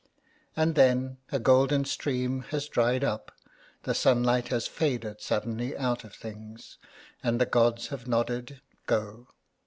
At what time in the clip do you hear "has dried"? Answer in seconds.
2.49-3.03